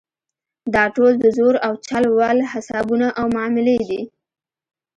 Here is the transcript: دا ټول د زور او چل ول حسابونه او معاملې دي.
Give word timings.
دا 0.73 0.83
ټول 0.95 1.11
د 1.19 1.25
زور 1.37 1.55
او 1.67 1.73
چل 1.87 2.03
ول 2.17 2.37
حسابونه 2.51 3.07
او 3.19 3.25
معاملې 3.35 3.77
دي. 3.89 4.01